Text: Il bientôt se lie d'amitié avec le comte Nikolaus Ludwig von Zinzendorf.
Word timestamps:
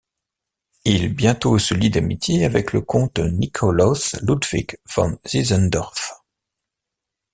Il 0.83 1.13
bientôt 1.13 1.59
se 1.59 1.75
lie 1.75 1.91
d'amitié 1.91 2.43
avec 2.43 2.73
le 2.73 2.81
comte 2.81 3.19
Nikolaus 3.19 4.15
Ludwig 4.23 4.79
von 4.95 5.19
Zinzendorf. 5.27 6.13